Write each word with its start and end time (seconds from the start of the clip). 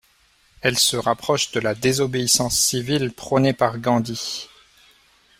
Elle 0.61 0.79
se 0.79 0.97
rapproche 0.97 1.51
de 1.51 1.59
la 1.59 1.75
désobéissance 1.75 2.57
civile 2.57 3.11
prônée 3.11 3.53
par 3.53 3.77
Gandhi. 3.77 4.49